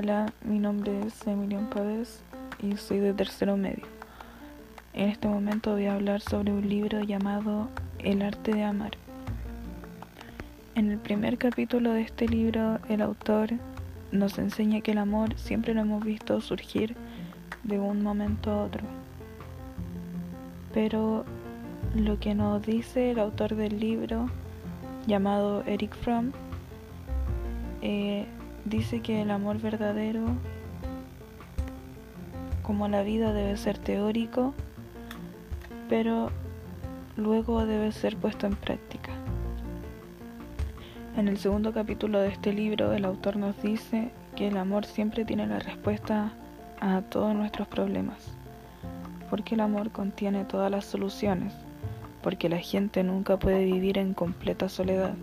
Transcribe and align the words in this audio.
Hola, 0.00 0.32
mi 0.44 0.60
nombre 0.60 0.96
es 1.04 1.26
Emilian 1.26 1.68
Pávez 1.70 2.20
y 2.62 2.76
soy 2.76 3.00
de 3.00 3.12
tercero 3.12 3.56
medio. 3.56 3.82
En 4.92 5.08
este 5.08 5.26
momento 5.26 5.72
voy 5.72 5.86
a 5.86 5.94
hablar 5.94 6.20
sobre 6.20 6.52
un 6.52 6.68
libro 6.68 7.00
llamado 7.00 7.68
El 7.98 8.22
arte 8.22 8.52
de 8.52 8.62
amar. 8.62 8.92
En 10.76 10.92
el 10.92 10.98
primer 10.98 11.36
capítulo 11.36 11.90
de 11.94 12.02
este 12.02 12.28
libro, 12.28 12.78
el 12.88 13.02
autor 13.02 13.54
nos 14.12 14.38
enseña 14.38 14.82
que 14.82 14.92
el 14.92 14.98
amor 14.98 15.36
siempre 15.36 15.74
lo 15.74 15.80
hemos 15.80 16.04
visto 16.04 16.40
surgir 16.40 16.94
de 17.64 17.80
un 17.80 18.00
momento 18.00 18.52
a 18.52 18.62
otro. 18.66 18.84
Pero 20.72 21.24
lo 21.96 22.20
que 22.20 22.36
nos 22.36 22.64
dice 22.64 23.10
el 23.10 23.18
autor 23.18 23.56
del 23.56 23.80
libro, 23.80 24.30
llamado 25.08 25.64
Eric 25.66 25.96
Fromm, 25.96 26.30
eh, 27.82 28.26
dice 28.68 29.00
que 29.00 29.22
el 29.22 29.30
amor 29.30 29.58
verdadero, 29.60 30.24
como 32.62 32.88
la 32.88 33.02
vida, 33.02 33.32
debe 33.32 33.56
ser 33.56 33.78
teórico, 33.78 34.54
pero 35.88 36.30
luego 37.16 37.64
debe 37.66 37.92
ser 37.92 38.16
puesto 38.16 38.46
en 38.46 38.56
práctica. 38.56 39.12
En 41.16 41.28
el 41.28 41.38
segundo 41.38 41.72
capítulo 41.72 42.20
de 42.20 42.28
este 42.28 42.52
libro, 42.52 42.92
el 42.92 43.04
autor 43.04 43.36
nos 43.36 43.60
dice 43.62 44.10
que 44.36 44.48
el 44.48 44.56
amor 44.56 44.84
siempre 44.84 45.24
tiene 45.24 45.46
la 45.46 45.58
respuesta 45.58 46.32
a 46.80 47.00
todos 47.02 47.34
nuestros 47.34 47.66
problemas, 47.66 48.32
porque 49.30 49.54
el 49.54 49.60
amor 49.60 49.90
contiene 49.90 50.44
todas 50.44 50.70
las 50.70 50.84
soluciones, 50.84 51.54
porque 52.22 52.48
la 52.48 52.58
gente 52.58 53.02
nunca 53.02 53.36
puede 53.36 53.64
vivir 53.64 53.98
en 53.98 54.14
completa 54.14 54.68
soledad 54.68 55.14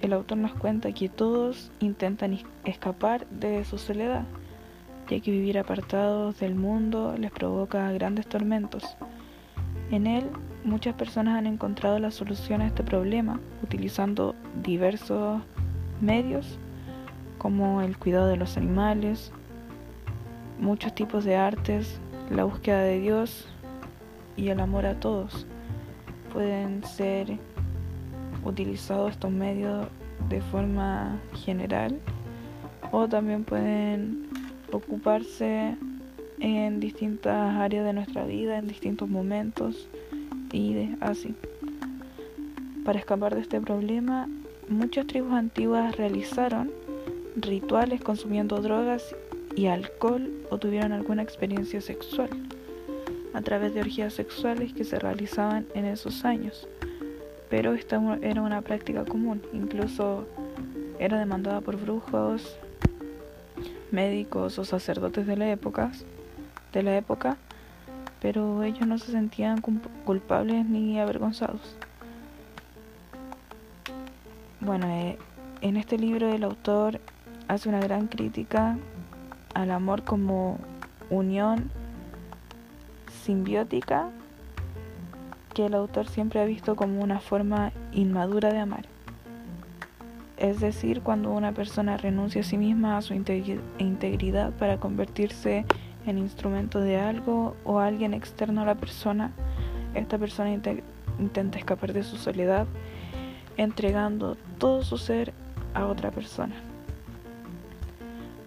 el 0.00 0.12
autor 0.12 0.38
nos 0.38 0.54
cuenta 0.54 0.92
que 0.92 1.08
todos 1.08 1.70
intentan 1.80 2.38
escapar 2.64 3.26
de 3.28 3.64
su 3.64 3.78
soledad, 3.78 4.24
ya 5.08 5.20
que 5.20 5.30
vivir 5.30 5.58
apartados 5.58 6.38
del 6.38 6.54
mundo 6.54 7.14
les 7.18 7.30
provoca 7.30 7.90
grandes 7.92 8.26
tormentos. 8.26 8.96
En 9.90 10.06
él, 10.06 10.30
muchas 10.64 10.94
personas 10.94 11.38
han 11.38 11.46
encontrado 11.46 11.98
la 11.98 12.10
solución 12.10 12.60
a 12.60 12.66
este 12.66 12.82
problema 12.82 13.40
utilizando 13.62 14.34
diversos 14.62 15.40
medios, 16.00 16.58
como 17.38 17.82
el 17.82 17.96
cuidado 17.96 18.26
de 18.28 18.36
los 18.36 18.56
animales, 18.56 19.32
muchos 20.58 20.94
tipos 20.94 21.24
de 21.24 21.36
artes, 21.36 22.00
la 22.30 22.44
búsqueda 22.44 22.82
de 22.82 23.00
Dios 23.00 23.48
y 24.36 24.48
el 24.48 24.60
amor 24.60 24.86
a 24.86 25.00
todos. 25.00 25.46
Pueden 26.32 26.84
ser 26.84 27.38
utilizado 28.44 29.08
estos 29.08 29.30
medios 29.30 29.86
de 30.28 30.40
forma 30.40 31.20
general 31.44 31.98
o 32.90 33.08
también 33.08 33.44
pueden 33.44 34.28
ocuparse 34.72 35.76
en 36.40 36.80
distintas 36.80 37.56
áreas 37.56 37.84
de 37.84 37.92
nuestra 37.92 38.24
vida, 38.24 38.58
en 38.58 38.68
distintos 38.68 39.08
momentos 39.08 39.88
y 40.52 40.90
así. 41.00 41.34
Para 42.84 42.98
escapar 42.98 43.34
de 43.34 43.42
este 43.42 43.60
problema, 43.60 44.28
muchas 44.68 45.06
tribus 45.06 45.32
antiguas 45.32 45.96
realizaron 45.96 46.70
rituales 47.36 48.00
consumiendo 48.00 48.60
drogas 48.60 49.14
y 49.56 49.66
alcohol 49.66 50.30
o 50.50 50.58
tuvieron 50.58 50.92
alguna 50.92 51.22
experiencia 51.22 51.80
sexual 51.80 52.30
a 53.34 53.42
través 53.42 53.74
de 53.74 53.80
orgías 53.80 54.14
sexuales 54.14 54.72
que 54.72 54.84
se 54.84 54.98
realizaban 54.98 55.66
en 55.74 55.84
esos 55.84 56.24
años 56.24 56.66
pero 57.50 57.72
esta 57.74 58.00
era 58.22 58.42
una 58.42 58.62
práctica 58.62 59.04
común, 59.04 59.42
incluso 59.52 60.26
era 60.98 61.18
demandada 61.18 61.60
por 61.60 61.76
brujos, 61.76 62.58
médicos 63.90 64.58
o 64.58 64.64
sacerdotes 64.64 65.26
de 65.26 65.36
la 65.36 65.50
época, 65.50 65.90
de 66.72 66.82
la 66.82 66.96
época, 66.96 67.36
pero 68.20 68.62
ellos 68.62 68.86
no 68.86 68.98
se 68.98 69.12
sentían 69.12 69.62
culpables 70.04 70.66
ni 70.66 71.00
avergonzados. 71.00 71.60
Bueno, 74.60 74.86
eh, 74.88 75.18
en 75.60 75.76
este 75.76 75.96
libro 75.96 76.28
el 76.28 76.44
autor 76.44 77.00
hace 77.46 77.68
una 77.68 77.80
gran 77.80 78.08
crítica 78.08 78.76
al 79.54 79.70
amor 79.70 80.02
como 80.04 80.58
unión 81.10 81.70
simbiótica 83.24 84.10
que 85.58 85.66
el 85.66 85.74
autor 85.74 86.06
siempre 86.06 86.40
ha 86.40 86.44
visto 86.44 86.76
como 86.76 87.02
una 87.02 87.18
forma 87.18 87.72
inmadura 87.90 88.52
de 88.52 88.60
amar. 88.60 88.84
Es 90.36 90.60
decir, 90.60 91.00
cuando 91.00 91.32
una 91.32 91.50
persona 91.50 91.96
renuncia 91.96 92.42
a 92.42 92.44
sí 92.44 92.56
misma, 92.56 92.96
a 92.96 93.02
su 93.02 93.12
integridad 93.12 94.52
para 94.52 94.78
convertirse 94.78 95.64
en 96.06 96.18
instrumento 96.18 96.78
de 96.78 97.00
algo 97.00 97.56
o 97.64 97.80
alguien 97.80 98.14
externo 98.14 98.62
a 98.62 98.66
la 98.66 98.76
persona, 98.76 99.32
esta 99.96 100.16
persona 100.16 100.52
intenta 101.18 101.58
escapar 101.58 101.92
de 101.92 102.04
su 102.04 102.18
soledad, 102.18 102.68
entregando 103.56 104.36
todo 104.58 104.84
su 104.84 104.96
ser 104.96 105.34
a 105.74 105.86
otra 105.86 106.12
persona. 106.12 106.54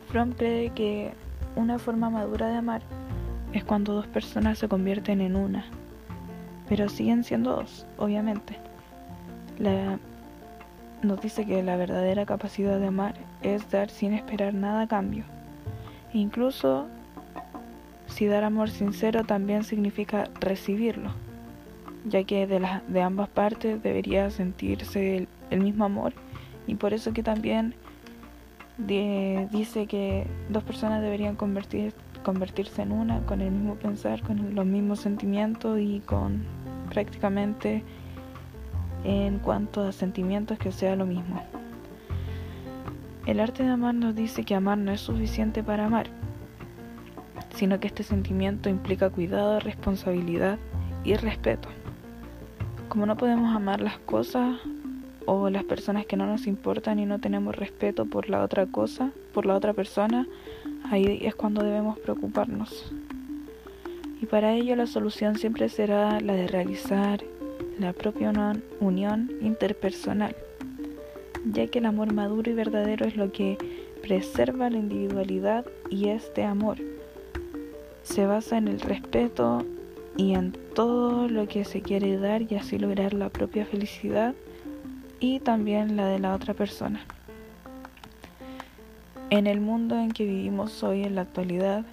Fromm 0.08 0.32
cree 0.32 0.70
que 0.70 1.12
una 1.58 1.78
forma 1.78 2.10
madura 2.10 2.48
de 2.48 2.56
amar 2.56 2.84
es 3.52 3.66
cuando 3.66 3.96
dos 3.96 4.08
personas 4.08 4.60
se 4.60 4.70
convierten 4.70 5.20
en 5.20 5.36
una 5.36 5.66
pero 6.72 6.88
siguen 6.88 7.26
siendo 7.26 7.58
dos, 7.58 7.86
obviamente. 7.98 8.56
nos 11.02 11.20
dice 11.20 11.46
que 11.46 11.62
la 11.64 11.76
verdadera 11.76 12.26
capacidad 12.26 12.80
de 12.80 12.88
amar 12.88 13.16
es 13.42 13.70
dar 13.70 13.90
sin 13.90 14.14
esperar 14.14 14.54
nada 14.54 14.84
a 14.84 14.88
cambio. 14.88 15.26
Incluso 16.14 16.88
si 18.08 18.26
dar 18.26 18.46
amor 18.46 18.70
sincero 18.70 19.26
también 19.26 19.66
significa 19.66 20.30
recibirlo, 20.40 21.12
ya 22.06 22.24
que 22.24 22.48
de, 22.48 22.66
de 22.88 23.02
ambas 23.02 23.28
partes 23.28 23.84
debería 23.84 24.30
sentirse 24.30 25.28
el, 25.50 25.60
mismo 25.60 25.84
amor 25.84 26.14
y 26.68 26.76
por 26.76 26.94
eso 26.94 27.12
que 27.12 27.22
también 27.22 27.76
dice 28.78 29.88
que 29.88 30.26
dos 30.48 30.64
personas 30.64 31.02
deberían 31.02 31.36
convertirse 31.36 32.82
en 32.82 32.94
una 32.94 33.20
con 33.26 33.42
el 33.42 33.52
mismo 33.52 33.76
pensar, 33.76 34.22
con 34.22 34.56
los 34.56 34.66
mismos 34.66 35.02
sentimientos 35.02 35.78
y 35.78 36.00
con 36.06 36.61
prácticamente 36.92 37.84
en 39.06 39.40
cuanto 39.40 39.82
a 39.82 39.94
sentimientos 39.94 40.60
que 40.60 40.72
sea 40.72 40.96
lo 40.96 41.06
mismo. 41.06 41.42
El 43.26 43.40
arte 43.40 43.64
de 43.64 43.70
amar 43.70 43.96
nos 43.96 44.14
dice 44.14 44.44
que 44.44 44.56
amar 44.56 44.78
no 44.78 44.92
es 44.92 45.00
suficiente 45.00 45.64
para 45.64 45.86
amar, 45.86 46.08
sino 47.56 47.80
que 47.80 47.88
este 47.88 48.04
sentimiento 48.04 48.68
implica 48.68 49.10
cuidado, 49.10 49.60
responsabilidad 49.62 50.60
y 51.06 51.16
respeto. 51.16 51.70
Como 52.90 53.06
no 53.06 53.16
podemos 53.16 53.56
amar 53.56 53.80
las 53.80 53.98
cosas 54.00 54.60
o 55.26 55.50
las 55.50 55.64
personas 55.64 56.06
que 56.06 56.18
no 56.18 56.26
nos 56.26 56.46
importan 56.46 57.00
y 57.00 57.06
no 57.06 57.20
tenemos 57.20 57.56
respeto 57.56 58.06
por 58.06 58.30
la 58.30 58.44
otra 58.44 58.66
cosa, 58.66 59.12
por 59.34 59.46
la 59.46 59.56
otra 59.56 59.74
persona, 59.74 60.28
ahí 60.90 61.20
es 61.22 61.36
cuando 61.36 61.64
debemos 61.64 61.98
preocuparnos 62.00 62.92
y 64.22 64.28
para 64.28 64.54
ello 64.54 64.76
la 64.76 64.86
solución 64.86 65.36
siempre 65.38 65.68
será 65.68 66.22
la 66.22 66.34
de 66.34 66.48
realizar 66.48 67.24
la 67.80 67.92
propia 67.92 68.32
unión 68.80 69.32
interpersonal, 69.42 70.36
ya 71.46 71.66
que 71.68 71.80
el 71.80 71.88
amor 71.88 72.14
maduro 72.14 72.52
y 72.52 72.54
verdadero 72.54 73.08
es 73.08 73.18
lo 73.18 73.32
que 73.32 73.58
preserva 74.04 74.70
la 74.70 74.78
individualidad 74.78 75.66
y 75.90 76.10
este 76.10 76.44
amor 76.44 76.78
se 78.04 78.28
basa 78.28 78.58
en 78.58 78.68
el 78.68 78.80
respeto 78.80 79.66
y 80.18 80.34
en 80.34 80.52
todo 80.76 81.28
lo 81.28 81.48
que 81.48 81.66
se 81.66 81.82
quiere 81.82 82.18
dar 82.18 82.44
y 82.44 82.56
así 82.56 82.78
lograr 82.78 83.14
la 83.14 83.30
propia 83.30 83.66
felicidad 83.66 84.36
y 85.20 85.40
también 85.40 85.96
la 85.96 86.06
de 86.08 86.20
la 86.20 86.36
otra 86.36 86.54
persona. 86.54 87.06
En 89.32 89.48
el 89.48 89.62
mundo 89.62 89.98
en 89.98 90.12
que 90.12 90.26
vivimos 90.26 90.84
hoy 90.84 91.04
en 91.04 91.16
la 91.16 91.22
actualidad, 91.22 91.86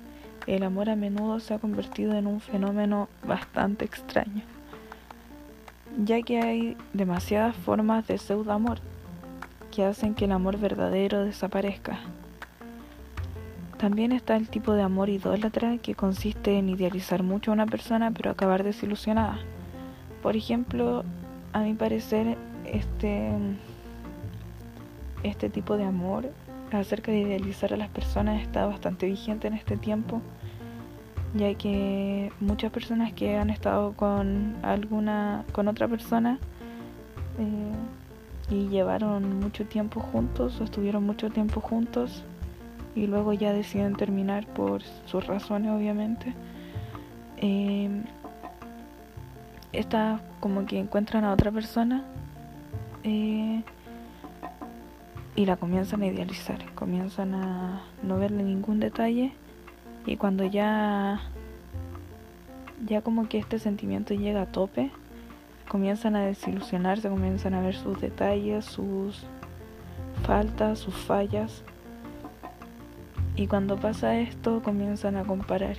el 0.49 0.63
amor 0.63 0.89
a 0.89 0.97
menudo 0.97 1.41
se 1.41 1.53
ha 1.53 1.59
convertido 1.59 2.15
en 2.15 2.27
un 2.27 2.41
fenómeno 2.41 3.09
bastante 3.27 3.85
extraño, 3.85 4.43
ya 6.03 6.23
que 6.23 6.41
hay 6.41 6.77
demasiadas 6.95 7.55
formas 7.55 8.07
de 8.07 8.17
pseudo-amor 8.17 8.79
que 9.71 9.85
hacen 9.85 10.15
que 10.15 10.25
el 10.25 10.33
amor 10.33 10.59
verdadero 10.59 11.23
desaparezca. 11.23 12.01
También 13.77 14.11
está 14.11 14.37
el 14.37 14.49
tipo 14.49 14.73
de 14.73 14.83
amor 14.83 15.11
idólatra 15.11 15.77
que 15.77 15.95
consiste 15.95 16.59
en 16.59 16.71
idealizar 16.71 17.23
mucho 17.23 17.51
a 17.51 17.55
una 17.55 17.67
persona 17.67 18.11
pero 18.11 18.31
acabar 18.31 18.65
desilusionada. 18.65 19.39
Por 20.23 20.35
ejemplo, 20.35 21.05
a 21.53 21.61
mi 21.61 21.75
parecer, 21.75 22.39
este, 22.65 23.31
este 25.23 25.51
tipo 25.51 25.77
de 25.77 25.85
amor 25.85 26.33
acerca 26.73 27.13
de 27.13 27.21
idealizar 27.21 27.75
a 27.75 27.77
las 27.77 27.91
personas 27.91 28.41
está 28.41 28.67
bastante 28.67 29.07
vigente 29.07 29.47
en 29.47 29.55
este 29.55 29.77
tiempo 29.77 30.23
ya 31.35 31.55
que 31.55 32.33
muchas 32.41 32.73
personas 32.73 33.13
que 33.13 33.37
han 33.37 33.51
estado 33.51 33.93
con 33.93 34.57
alguna 34.63 35.45
con 35.53 35.69
otra 35.69 35.89
persona 35.89 36.39
eh, 37.39 38.55
y 38.55 38.69
llevaron 38.69 39.41
mucho 39.41 39.67
tiempo 39.67 40.01
juntos 40.01 40.61
o 40.61 40.65
estuvieron 40.65 41.05
mucho 41.05 41.31
tiempo 41.31 41.61
juntos 41.61 42.25
y 42.95 43.07
luego 43.07 43.33
ya 43.33 43.53
deciden 43.53 43.95
terminar 43.95 44.47
por 44.47 44.83
sus 45.07 45.27
razones 45.27 45.71
obviamente. 45.71 46.35
Eh, 47.37 48.03
esta 49.73 50.21
como 50.41 50.67
que 50.67 50.79
encuentran 50.79 51.25
a 51.25 51.33
otra 51.33 51.53
persona 51.53 52.03
eh, 53.05 53.63
y 55.37 55.47
la 55.47 55.57
comienzan 55.57 56.03
a 56.03 56.07
idealizar, 56.07 56.59
comienzan 56.75 57.35
a 57.35 57.83
no 58.03 58.19
verle 58.19 58.43
ningún 58.43 58.81
detalle 58.81 59.33
y 60.09 60.17
cuando 60.17 60.45
ya 60.45 61.21
ya 62.87 63.03
como 63.03 63.29
que 63.29 63.39
este 63.39 63.59
sentimiento 63.59 64.15
llega 64.15 64.43
a 64.43 64.47
tope, 64.47 64.91
comienzan 65.69 66.17
a 66.17 66.25
desilusionarse, 66.25 67.09
comienzan 67.09 67.55
a 67.55 67.61
ver 67.61 67.75
sus 67.75 68.01
detalles, 68.01 68.65
sus 68.65 69.27
faltas, 70.25 70.79
sus 70.79 70.95
fallas. 70.95 71.63
Y 73.37 73.47
cuando 73.47 73.77
pasa 73.77 74.19
esto, 74.19 74.63
comienzan 74.63 75.17
a 75.17 75.25
comparar. 75.25 75.77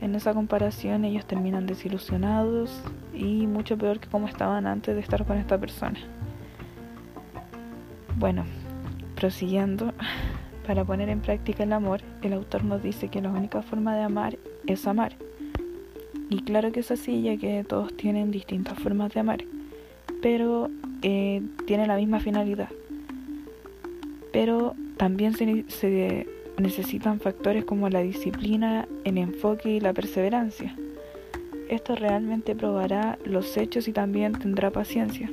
En 0.00 0.14
esa 0.14 0.34
comparación 0.34 1.04
ellos 1.04 1.26
terminan 1.26 1.66
desilusionados 1.66 2.82
y 3.14 3.46
mucho 3.46 3.76
peor 3.76 4.00
que 4.00 4.08
como 4.08 4.28
estaban 4.28 4.66
antes 4.66 4.94
de 4.94 5.00
estar 5.00 5.24
con 5.24 5.38
esta 5.38 5.58
persona. 5.58 5.98
Bueno, 8.16 8.44
prosiguiendo, 9.14 9.92
para 10.70 10.84
poner 10.84 11.08
en 11.08 11.18
práctica 11.18 11.64
el 11.64 11.72
amor, 11.72 12.00
el 12.22 12.32
autor 12.32 12.62
nos 12.62 12.80
dice 12.80 13.08
que 13.08 13.20
la 13.20 13.30
única 13.30 13.60
forma 13.60 13.96
de 13.96 14.04
amar 14.04 14.38
es 14.68 14.86
amar. 14.86 15.16
Y 16.28 16.42
claro 16.42 16.70
que 16.70 16.78
es 16.78 16.92
así, 16.92 17.22
ya 17.22 17.36
que 17.36 17.64
todos 17.64 17.92
tienen 17.96 18.30
distintas 18.30 18.78
formas 18.78 19.12
de 19.12 19.18
amar, 19.18 19.44
pero 20.22 20.70
eh, 21.02 21.42
tiene 21.66 21.88
la 21.88 21.96
misma 21.96 22.20
finalidad. 22.20 22.68
Pero 24.32 24.76
también 24.96 25.34
se, 25.34 25.64
se 25.66 26.28
necesitan 26.56 27.18
factores 27.18 27.64
como 27.64 27.88
la 27.88 28.02
disciplina, 28.02 28.86
el 29.02 29.18
enfoque 29.18 29.70
y 29.70 29.80
la 29.80 29.92
perseverancia. 29.92 30.76
Esto 31.68 31.96
realmente 31.96 32.54
probará 32.54 33.18
los 33.24 33.56
hechos 33.56 33.88
y 33.88 33.92
también 33.92 34.34
tendrá 34.34 34.70
paciencia. 34.70 35.32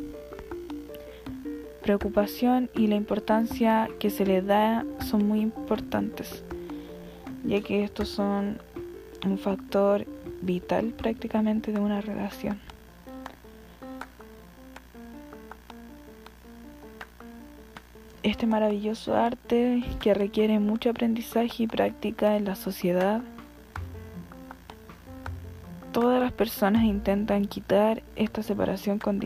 Preocupación 1.87 2.69
y 2.75 2.87
la 2.87 2.95
importancia 2.95 3.87
que 3.97 4.09
se 4.09 4.25
le 4.25 4.41
da 4.41 4.83
son 4.99 5.25
muy 5.25 5.39
importantes, 5.39 6.43
ya 7.45 7.61
que 7.61 7.85
estos 7.85 8.09
son 8.09 8.57
un 9.25 9.37
factor 9.37 10.05
vital 10.41 10.87
prácticamente 10.87 11.71
de 11.71 11.79
una 11.79 12.01
relación. 12.01 12.59
Este 18.21 18.47
maravilloso 18.47 19.15
arte 19.15 19.81
que 20.01 20.13
requiere 20.13 20.59
mucho 20.59 20.89
aprendizaje 20.89 21.63
y 21.63 21.67
práctica 21.67 22.35
en 22.35 22.43
la 22.43 22.55
sociedad. 22.55 23.21
Todas 25.93 26.19
las 26.19 26.33
personas 26.33 26.83
intentan 26.83 27.45
quitar 27.45 28.03
esta 28.17 28.43
separación 28.43 28.99
con 28.99 29.19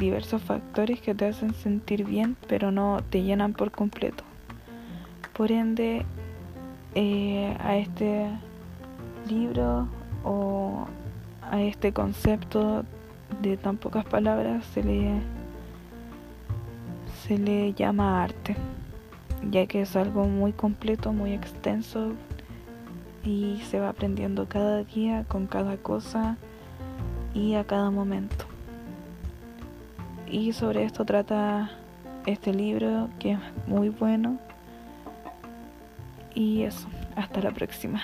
diversos 0.00 0.42
factores 0.42 1.00
que 1.00 1.14
te 1.14 1.26
hacen 1.26 1.54
sentir 1.54 2.04
bien 2.04 2.36
pero 2.48 2.72
no 2.72 3.00
te 3.10 3.22
llenan 3.22 3.52
por 3.52 3.70
completo. 3.70 4.24
Por 5.34 5.52
ende, 5.52 6.04
eh, 6.94 7.56
a 7.60 7.76
este 7.76 8.26
libro 9.28 9.86
o 10.24 10.86
a 11.42 11.62
este 11.62 11.92
concepto 11.92 12.84
de 13.40 13.56
tan 13.56 13.76
pocas 13.76 14.04
palabras 14.04 14.64
se 14.74 14.82
le, 14.82 15.20
se 17.26 17.38
le 17.38 17.72
llama 17.74 18.22
arte, 18.22 18.56
ya 19.50 19.66
que 19.66 19.82
es 19.82 19.94
algo 19.96 20.24
muy 20.24 20.52
completo, 20.52 21.12
muy 21.12 21.32
extenso 21.32 22.12
y 23.24 23.60
se 23.70 23.78
va 23.78 23.90
aprendiendo 23.90 24.48
cada 24.48 24.82
día 24.82 25.24
con 25.28 25.46
cada 25.46 25.76
cosa 25.76 26.36
y 27.34 27.54
a 27.54 27.64
cada 27.64 27.90
momento. 27.90 28.49
Y 30.30 30.52
sobre 30.52 30.84
esto 30.84 31.04
trata 31.04 31.70
este 32.24 32.54
libro 32.54 33.08
que 33.18 33.32
es 33.32 33.38
muy 33.66 33.88
bueno. 33.88 34.38
Y 36.34 36.62
eso, 36.62 36.86
hasta 37.16 37.40
la 37.40 37.50
próxima. 37.50 38.00